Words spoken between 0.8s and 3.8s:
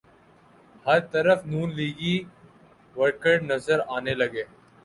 ہر طرف نون لیگی ورکر نظر